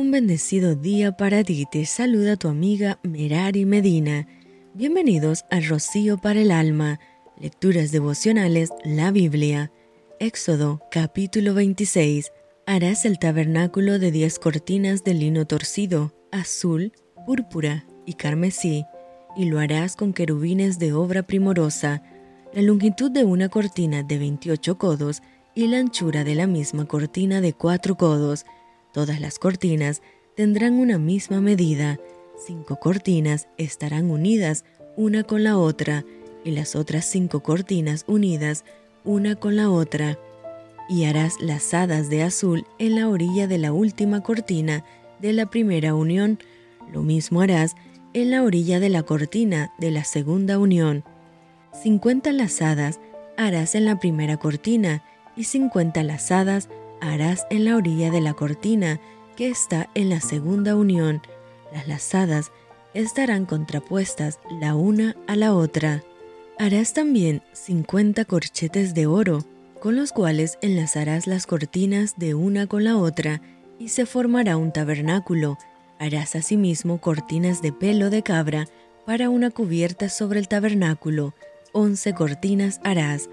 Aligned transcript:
Un 0.00 0.10
bendecido 0.10 0.76
día 0.76 1.12
para 1.12 1.44
ti, 1.44 1.66
te 1.70 1.84
saluda 1.84 2.36
tu 2.36 2.48
amiga 2.48 2.98
Merari 3.02 3.66
Medina. 3.66 4.26
Bienvenidos 4.72 5.44
a 5.50 5.60
Rocío 5.60 6.16
para 6.16 6.40
el 6.40 6.52
Alma, 6.52 6.98
Lecturas 7.38 7.92
Devocionales, 7.92 8.70
la 8.82 9.10
Biblia. 9.10 9.70
Éxodo 10.18 10.80
capítulo 10.90 11.52
26. 11.52 12.32
Harás 12.64 13.04
el 13.04 13.18
tabernáculo 13.18 13.98
de 13.98 14.10
diez 14.10 14.38
cortinas 14.38 15.04
de 15.04 15.12
lino 15.12 15.46
torcido, 15.46 16.14
azul, 16.32 16.94
púrpura 17.26 17.84
y 18.06 18.14
carmesí, 18.14 18.86
y 19.36 19.50
lo 19.50 19.58
harás 19.58 19.96
con 19.96 20.14
querubines 20.14 20.78
de 20.78 20.94
obra 20.94 21.24
primorosa. 21.24 22.02
La 22.54 22.62
longitud 22.62 23.10
de 23.10 23.24
una 23.24 23.50
cortina 23.50 24.02
de 24.02 24.16
28 24.16 24.78
codos 24.78 25.20
y 25.54 25.66
la 25.66 25.76
anchura 25.76 26.24
de 26.24 26.36
la 26.36 26.46
misma 26.46 26.86
cortina 26.86 27.42
de 27.42 27.52
cuatro 27.52 27.98
codos. 27.98 28.46
Todas 28.92 29.20
las 29.20 29.38
cortinas 29.38 30.02
tendrán 30.34 30.74
una 30.74 30.98
misma 30.98 31.40
medida. 31.40 31.98
Cinco 32.44 32.76
cortinas 32.76 33.48
estarán 33.58 34.10
unidas 34.10 34.64
una 34.96 35.22
con 35.22 35.44
la 35.44 35.58
otra 35.58 36.04
y 36.44 36.50
las 36.52 36.74
otras 36.74 37.04
cinco 37.04 37.40
cortinas 37.40 38.04
unidas 38.06 38.64
una 39.04 39.36
con 39.36 39.56
la 39.56 39.70
otra. 39.70 40.18
Y 40.88 41.04
harás 41.04 41.40
lazadas 41.40 42.10
de 42.10 42.22
azul 42.22 42.66
en 42.78 42.96
la 42.96 43.08
orilla 43.08 43.46
de 43.46 43.58
la 43.58 43.72
última 43.72 44.22
cortina 44.22 44.84
de 45.20 45.32
la 45.32 45.46
primera 45.46 45.94
unión. 45.94 46.38
Lo 46.92 47.02
mismo 47.02 47.42
harás 47.42 47.76
en 48.12 48.30
la 48.32 48.42
orilla 48.42 48.80
de 48.80 48.88
la 48.88 49.04
cortina 49.04 49.72
de 49.78 49.92
la 49.92 50.02
segunda 50.02 50.58
unión. 50.58 51.04
Cincuenta 51.72 52.32
lazadas 52.32 52.98
harás 53.36 53.76
en 53.76 53.84
la 53.84 54.00
primera 54.00 54.36
cortina 54.38 55.04
y 55.36 55.44
cincuenta 55.44 56.02
lazadas 56.02 56.68
harás 57.00 57.46
en 57.50 57.64
la 57.64 57.76
orilla 57.76 58.10
de 58.10 58.20
la 58.20 58.34
cortina 58.34 59.00
que 59.36 59.48
está 59.48 59.88
en 59.94 60.10
la 60.10 60.20
segunda 60.20 60.76
unión. 60.76 61.22
Las 61.72 61.88
lazadas 61.88 62.52
estarán 62.94 63.46
contrapuestas 63.46 64.40
la 64.60 64.74
una 64.74 65.16
a 65.26 65.36
la 65.36 65.54
otra. 65.54 66.02
Harás 66.58 66.92
también 66.92 67.42
cincuenta 67.52 68.24
corchetes 68.24 68.94
de 68.94 69.06
oro, 69.06 69.44
con 69.80 69.96
los 69.96 70.12
cuales 70.12 70.58
enlazarás 70.60 71.26
las 71.26 71.46
cortinas 71.46 72.18
de 72.18 72.34
una 72.34 72.66
con 72.66 72.84
la 72.84 72.98
otra, 72.98 73.40
y 73.78 73.88
se 73.88 74.04
formará 74.04 74.56
un 74.58 74.72
tabernáculo. 74.72 75.56
Harás 75.98 76.36
asimismo 76.36 77.00
cortinas 77.00 77.62
de 77.62 77.72
pelo 77.72 78.10
de 78.10 78.22
cabra 78.22 78.66
para 79.06 79.30
una 79.30 79.50
cubierta 79.50 80.08
sobre 80.08 80.38
el 80.38 80.48
tabernáculo. 80.48 81.34
Once 81.72 82.12
cortinas 82.14 82.80
harás 82.84 83.30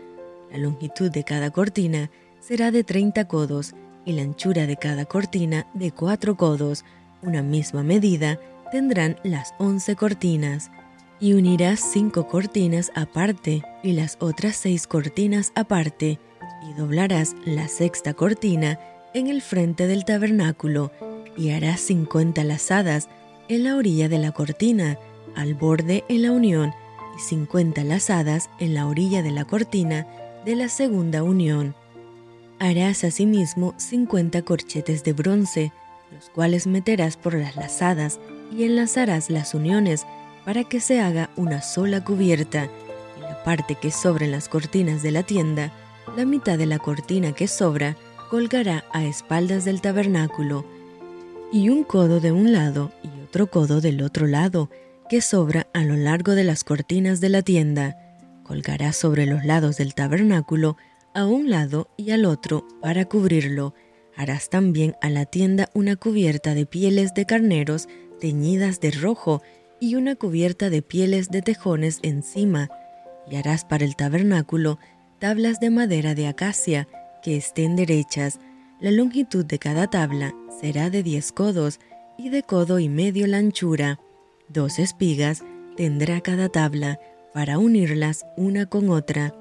la 0.51 0.57
longitud 0.57 1.11
de 1.11 1.23
cada 1.23 1.51
cortina 1.51 2.09
será 2.47 2.71
de 2.71 2.85
30 2.85 3.27
codos 3.27 3.73
y 4.05 4.13
la 4.13 4.21
anchura 4.21 4.67
de 4.67 4.77
cada 4.77 5.03
cortina 5.03 5.67
de 5.73 5.91
4 5.91 6.37
codos. 6.37 6.85
Una 7.21 7.41
misma 7.41 7.83
medida 7.83 8.39
tendrán 8.71 9.17
las 9.23 9.53
11 9.59 9.95
cortinas. 9.97 10.71
Y 11.19 11.33
unirás 11.33 11.79
cinco 11.79 12.27
cortinas 12.27 12.91
aparte 12.93 13.63
y 13.83 13.93
las 13.93 14.17
otras 14.19 14.55
seis 14.55 14.85
cortinas 14.85 15.51
aparte, 15.55 16.19
y 16.69 16.73
doblarás 16.73 17.35
la 17.43 17.67
sexta 17.67 18.13
cortina 18.13 18.79
en 19.15 19.25
el 19.25 19.41
frente 19.41 19.87
del 19.87 20.05
tabernáculo, 20.05 20.91
y 21.35 21.49
harás 21.49 21.81
cincuenta 21.81 22.43
lazadas 22.43 23.09
en 23.47 23.63
la 23.63 23.77
orilla 23.77 24.09
de 24.09 24.19
la 24.19 24.31
cortina, 24.31 24.99
al 25.35 25.55
borde 25.55 26.03
en 26.07 26.21
la 26.21 26.31
unión, 26.31 26.71
y 27.17 27.19
cincuenta 27.19 27.83
lazadas 27.83 28.51
en 28.59 28.75
la 28.75 28.85
orilla 28.85 29.23
de 29.23 29.31
la 29.31 29.45
cortina 29.45 30.05
de 30.45 30.55
la 30.55 30.69
segunda 30.69 31.23
unión. 31.23 31.73
Harás 32.59 33.03
asimismo 33.03 33.73
cincuenta 33.77 34.41
corchetes 34.41 35.03
de 35.03 35.13
bronce, 35.13 35.71
los 36.11 36.29
cuales 36.29 36.67
meterás 36.67 37.17
por 37.17 37.35
las 37.35 37.55
lazadas 37.55 38.19
y 38.51 38.63
enlazarás 38.63 39.29
las 39.29 39.53
uniones 39.53 40.05
para 40.45 40.63
que 40.63 40.79
se 40.79 40.99
haga 40.99 41.29
una 41.35 41.61
sola 41.61 42.03
cubierta. 42.03 42.69
En 43.17 43.23
la 43.23 43.43
parte 43.43 43.75
que 43.75 43.91
sobra 43.91 44.25
en 44.25 44.31
las 44.31 44.49
cortinas 44.49 45.03
de 45.03 45.11
la 45.11 45.23
tienda, 45.23 45.71
la 46.15 46.25
mitad 46.25 46.57
de 46.57 46.65
la 46.65 46.79
cortina 46.79 47.33
que 47.33 47.47
sobra 47.47 47.95
colgará 48.29 48.85
a 48.91 49.05
espaldas 49.05 49.65
del 49.65 49.81
tabernáculo, 49.81 50.65
y 51.51 51.69
un 51.69 51.83
codo 51.83 52.19
de 52.19 52.31
un 52.31 52.51
lado 52.51 52.91
y 53.03 53.23
otro 53.23 53.47
codo 53.47 53.81
del 53.81 54.01
otro 54.01 54.27
lado, 54.27 54.69
que 55.09 55.21
sobra 55.21 55.67
a 55.73 55.83
lo 55.83 55.95
largo 55.95 56.33
de 56.33 56.43
las 56.43 56.63
cortinas 56.63 57.21
de 57.21 57.29
la 57.29 57.41
tienda 57.41 57.97
colgará 58.47 58.93
sobre 58.93 59.25
los 59.25 59.43
lados 59.45 59.77
del 59.77 59.93
tabernáculo 59.93 60.77
a 61.17 61.25
un 61.25 61.49
lado 61.49 61.89
y 61.97 62.11
al 62.11 62.25
otro 62.25 62.67
para 62.79 63.05
cubrirlo. 63.05 63.73
Harás 64.15 64.49
también 64.51 64.95
a 65.01 65.09
la 65.09 65.25
tienda 65.25 65.67
una 65.73 65.95
cubierta 65.95 66.53
de 66.53 66.67
pieles 66.67 67.15
de 67.15 67.25
carneros 67.25 67.89
teñidas 68.19 68.79
de 68.79 68.91
rojo 68.91 69.41
y 69.79 69.95
una 69.95 70.15
cubierta 70.15 70.69
de 70.69 70.83
pieles 70.83 71.29
de 71.29 71.41
tejones 71.41 71.99
encima, 72.03 72.69
y 73.29 73.35
harás 73.35 73.65
para 73.65 73.83
el 73.83 73.95
tabernáculo 73.95 74.77
tablas 75.17 75.59
de 75.59 75.71
madera 75.71 76.13
de 76.13 76.27
acacia 76.27 76.87
que 77.23 77.35
estén 77.35 77.75
derechas. 77.75 78.39
La 78.79 78.91
longitud 78.91 79.43
de 79.43 79.57
cada 79.57 79.87
tabla 79.87 80.35
será 80.61 80.91
de 80.91 81.01
diez 81.01 81.31
codos 81.31 81.79
y 82.15 82.29
de 82.29 82.43
codo 82.43 82.77
y 82.77 82.89
medio 82.89 83.25
la 83.25 83.37
anchura. 83.37 83.99
Dos 84.49 84.77
espigas 84.77 85.43
tendrá 85.75 86.21
cada 86.21 86.49
tabla, 86.49 86.99
para 87.33 87.57
unirlas 87.57 88.25
una 88.35 88.67
con 88.67 88.89
otra. 88.89 89.33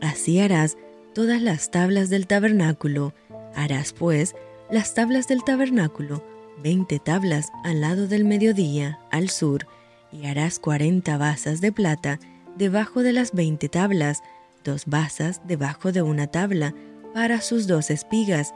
Así 0.00 0.40
harás 0.40 0.76
todas 1.14 1.42
las 1.42 1.70
tablas 1.70 2.10
del 2.10 2.26
tabernáculo. 2.26 3.12
Harás 3.54 3.92
pues 3.92 4.34
las 4.70 4.94
tablas 4.94 5.26
del 5.28 5.42
tabernáculo, 5.44 6.24
veinte 6.62 6.98
tablas 6.98 7.50
al 7.64 7.80
lado 7.80 8.06
del 8.06 8.24
mediodía, 8.24 9.00
al 9.10 9.28
sur, 9.28 9.66
y 10.12 10.26
harás 10.26 10.58
cuarenta 10.58 11.16
basas 11.16 11.60
de 11.60 11.72
plata 11.72 12.18
debajo 12.56 13.02
de 13.02 13.12
las 13.12 13.32
veinte 13.32 13.68
tablas, 13.68 14.22
dos 14.64 14.86
basas 14.86 15.40
debajo 15.46 15.92
de 15.92 16.02
una 16.02 16.26
tabla 16.26 16.74
para 17.14 17.40
sus 17.40 17.66
dos 17.66 17.90
espigas, 17.90 18.54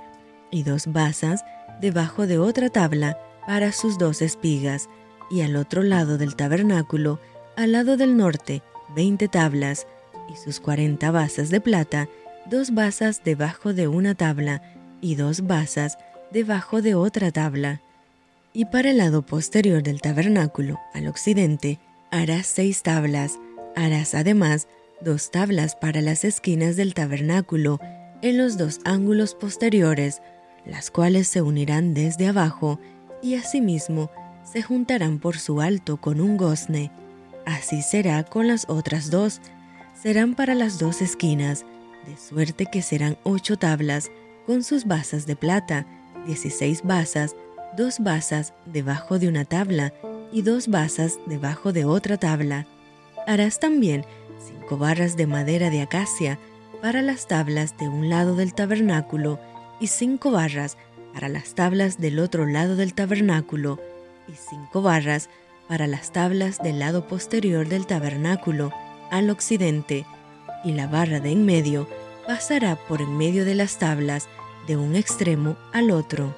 y 0.50 0.62
dos 0.62 0.86
basas 0.86 1.44
debajo 1.80 2.26
de 2.26 2.38
otra 2.38 2.68
tabla 2.68 3.18
para 3.46 3.72
sus 3.72 3.98
dos 3.98 4.22
espigas, 4.22 4.88
y 5.30 5.40
al 5.40 5.56
otro 5.56 5.82
lado 5.82 6.18
del 6.18 6.36
tabernáculo, 6.36 7.18
al 7.56 7.72
lado 7.72 7.96
del 7.96 8.16
norte, 8.16 8.62
veinte 8.94 9.28
tablas, 9.28 9.86
y 10.32 10.36
sus 10.36 10.60
cuarenta 10.60 11.10
basas 11.10 11.50
de 11.50 11.60
plata, 11.60 12.08
dos 12.46 12.72
basas 12.72 13.22
debajo 13.24 13.72
de 13.72 13.88
una 13.88 14.14
tabla, 14.14 14.62
y 15.00 15.16
dos 15.16 15.46
basas 15.46 15.98
debajo 16.32 16.82
de 16.82 16.94
otra 16.94 17.30
tabla. 17.30 17.80
Y 18.52 18.66
para 18.66 18.90
el 18.90 18.98
lado 18.98 19.22
posterior 19.22 19.82
del 19.82 20.00
tabernáculo, 20.00 20.80
al 20.92 21.08
occidente, 21.08 21.78
harás 22.10 22.46
seis 22.46 22.82
tablas. 22.82 23.38
Harás 23.76 24.14
además 24.14 24.68
dos 25.00 25.30
tablas 25.30 25.74
para 25.74 26.00
las 26.00 26.24
esquinas 26.24 26.76
del 26.76 26.94
tabernáculo, 26.94 27.80
en 28.22 28.38
los 28.38 28.56
dos 28.56 28.80
ángulos 28.84 29.34
posteriores, 29.34 30.22
las 30.64 30.90
cuales 30.90 31.28
se 31.28 31.42
unirán 31.42 31.92
desde 31.94 32.28
abajo, 32.28 32.80
y 33.22 33.34
asimismo 33.34 34.10
se 34.44 34.62
juntarán 34.62 35.18
por 35.18 35.38
su 35.38 35.60
alto 35.60 35.96
con 35.98 36.20
un 36.20 36.36
gozne 36.36 36.90
Así 37.44 37.82
será 37.82 38.24
con 38.24 38.48
las 38.48 38.66
otras 38.68 39.10
dos. 39.10 39.40
Serán 39.94 40.34
para 40.34 40.54
las 40.54 40.78
dos 40.78 41.02
esquinas, 41.02 41.64
de 42.06 42.16
suerte 42.16 42.66
que 42.66 42.82
serán 42.82 43.16
ocho 43.22 43.56
tablas 43.56 44.10
con 44.46 44.62
sus 44.62 44.84
basas 44.84 45.26
de 45.26 45.36
plata, 45.36 45.86
dieciséis 46.26 46.82
basas, 46.82 47.34
dos 47.76 47.98
basas 47.98 48.52
debajo 48.66 49.18
de 49.18 49.28
una 49.28 49.44
tabla 49.44 49.92
y 50.32 50.42
dos 50.42 50.68
basas 50.68 51.18
debajo 51.26 51.72
de 51.72 51.84
otra 51.84 52.16
tabla. 52.16 52.66
Harás 53.26 53.58
también 53.58 54.04
cinco 54.38 54.76
barras 54.76 55.16
de 55.16 55.26
madera 55.26 55.70
de 55.70 55.82
acacia 55.82 56.38
para 56.82 57.02
las 57.02 57.26
tablas 57.26 57.76
de 57.78 57.88
un 57.88 58.10
lado 58.10 58.36
del 58.36 58.54
tabernáculo 58.54 59.40
y 59.80 59.86
cinco 59.86 60.30
barras 60.30 60.76
para 61.12 61.28
las 61.28 61.54
tablas 61.54 61.98
del 61.98 62.18
otro 62.18 62.46
lado 62.46 62.76
del 62.76 62.94
tabernáculo 62.94 63.80
y 64.28 64.32
cinco 64.32 64.82
barras 64.82 65.30
para 65.68 65.86
las 65.86 66.12
tablas 66.12 66.58
del 66.58 66.78
lado 66.78 67.08
posterior 67.08 67.68
del 67.68 67.86
tabernáculo 67.86 68.72
al 69.10 69.30
occidente, 69.30 70.04
y 70.64 70.72
la 70.72 70.86
barra 70.86 71.20
de 71.20 71.32
en 71.32 71.44
medio 71.44 71.88
pasará 72.26 72.76
por 72.76 73.02
en 73.02 73.16
medio 73.16 73.44
de 73.44 73.54
las 73.54 73.78
tablas 73.78 74.28
de 74.66 74.76
un 74.76 74.96
extremo 74.96 75.56
al 75.72 75.90
otro. 75.90 76.34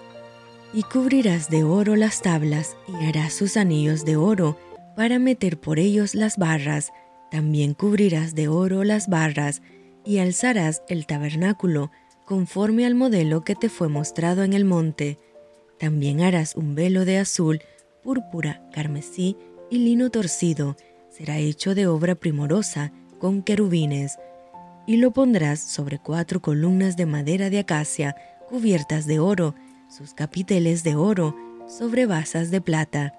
Y 0.73 0.82
cubrirás 0.82 1.49
de 1.49 1.64
oro 1.64 1.96
las 1.96 2.23
tablas 2.23 2.76
y 2.88 3.05
harás 3.06 3.32
sus 3.32 3.56
anillos 3.56 4.05
de 4.05 4.17
oro 4.17 4.58
para 4.96 5.19
meter 5.19 5.58
por 5.58 5.78
ellos 5.78 6.14
las 6.14 6.37
barras. 6.37 6.93
También 7.31 7.75
cubrirás 7.75 8.34
de 8.34 8.49
oro 8.49 8.84
las 8.84 9.08
barras 9.08 9.62
y 10.05 10.19
alzarás 10.19 10.82
el 10.88 11.06
tabernáculo 11.06 11.90
conforme 12.25 12.84
al 12.84 12.94
modelo 12.94 13.44
que 13.44 13.55
te 13.55 13.69
fue 13.69 13.88
mostrado 13.88 14.43
en 14.43 14.52
el 14.52 14.64
monte. 14.64 15.19
También 15.78 16.20
harás 16.20 16.56
un 16.56 16.75
velo 16.75 17.05
de 17.05 17.19
azul 17.19 17.61
púrpura, 18.02 18.62
carmesí 18.73 19.37
y 19.70 19.78
lino 19.78 20.11
torcido, 20.11 20.76
será 21.11 21.38
hecho 21.38 21.75
de 21.75 21.87
obra 21.87 22.14
primorosa, 22.14 22.93
con 23.19 23.43
querubines, 23.43 24.19
y 24.87 24.97
lo 24.99 25.11
pondrás 25.11 25.61
sobre 25.61 25.99
cuatro 25.99 26.41
columnas 26.41 26.97
de 26.97 27.07
madera 27.07 27.51
de 27.51 27.59
acacia, 27.59 28.17
cubiertas 28.49 29.07
de 29.07 29.19
oro, 29.19 29.55
sus 29.89 30.15
capiteles 30.15 30.85
de 30.85 30.95
oro, 30.95 31.37
sobre 31.67 32.07
basas 32.07 32.51
de 32.51 32.61
plata, 32.61 33.15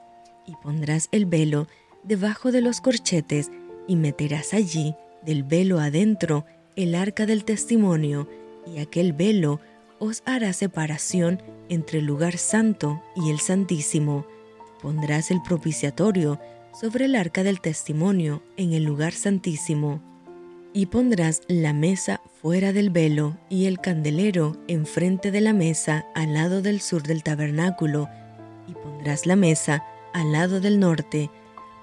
y 0.46 0.56
pondrás 0.56 1.10
el 1.12 1.26
velo 1.26 1.68
debajo 2.04 2.52
de 2.52 2.62
los 2.62 2.80
corchetes, 2.80 3.52
y 3.88 3.96
meterás 3.96 4.54
allí, 4.54 4.96
del 5.24 5.44
velo 5.44 5.80
adentro, 5.80 6.46
el 6.76 6.96
arca 6.96 7.26
del 7.26 7.44
testimonio, 7.44 8.30
y 8.66 8.80
aquel 8.80 9.14
velo 9.14 9.60
os 10.00 10.22
hará 10.26 10.54
separación 10.54 11.42
entre 11.70 12.00
el 12.00 12.06
lugar 12.06 12.38
santo 12.38 13.02
y 13.16 13.30
el 13.30 13.40
santísimo. 13.40 14.26
Pondrás 14.82 15.32
el 15.32 15.42
propiciatorio 15.42 16.40
sobre 16.80 17.06
el 17.06 17.16
arca 17.16 17.44
del 17.44 17.60
testimonio 17.60 18.44
en 18.56 18.74
el 18.74 18.84
lugar 18.84 19.14
santísimo. 19.14 20.02
Y 20.74 20.88
pondrás 20.88 21.42
la 21.48 21.74
mesa 21.74 22.22
fuera 22.40 22.72
del 22.72 22.92
velo 22.92 23.36
y 23.50 23.66
el 23.66 23.80
candelero 23.80 24.56
enfrente 24.68 25.32
de 25.32 25.42
la 25.42 25.54
mesa 25.54 26.06
al 26.14 26.36
lado 26.36 26.62
del 26.62 26.82
sur 26.82 27.02
del 27.02 27.24
tabernáculo, 27.24 28.10
y 28.68 28.74
pondrás 28.74 29.26
la 29.26 29.36
mesa 29.36 29.84
al 30.14 30.32
lado 30.32 30.60
del 30.60 30.80
norte. 30.80 31.32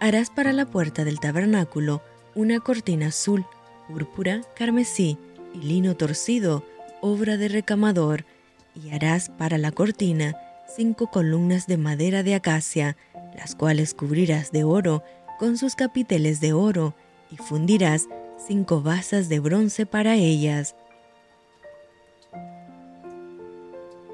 Harás 0.01 0.31
para 0.31 0.53
la 0.53 0.67
puerta 0.67 1.05
del 1.05 1.19
tabernáculo 1.19 2.03
una 2.37 2.61
cortina 2.61 3.09
azul, 3.09 3.45
púrpura, 3.89 4.43
carmesí 4.55 5.19
y 5.55 5.59
lino 5.59 5.97
torcido, 5.97 6.65
obra 7.01 7.37
de 7.37 7.49
recamador, 7.49 8.25
y 8.75 8.91
harás 8.91 9.29
para 9.29 9.59
la 9.59 9.73
cortina 9.73 10.37
cinco 10.77 11.11
columnas 11.11 11.67
de 11.67 11.79
madera 11.79 12.23
de 12.23 12.35
acacia, 12.35 12.97
las 13.37 13.55
cuales 13.55 13.95
cubrirás 13.95 14.53
de 14.53 14.65
oro 14.65 15.03
con 15.39 15.57
sus 15.59 15.75
capiteles 15.75 16.41
de 16.41 16.53
oro, 16.53 16.95
y 17.31 17.37
fundirás 17.37 18.07
cinco 18.47 18.83
basas 18.83 19.29
de 19.29 19.41
bronce 19.41 19.87
para 19.87 20.15
ellas. 20.15 20.77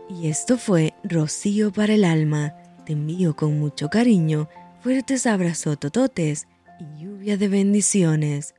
Y 0.08 0.28
esto 0.28 0.58
fue 0.58 0.94
Rocío 1.04 1.72
para 1.72 1.94
el 1.94 2.04
alma. 2.04 2.54
Te 2.84 2.94
envío 2.94 3.36
con 3.36 3.60
mucho 3.60 3.88
cariño, 3.88 4.48
fuertes 4.80 5.26
abrazos 5.26 5.78
tototes 5.78 6.48
y 6.80 7.04
lluvia 7.04 7.36
de 7.36 7.48
bendiciones. 7.48 8.54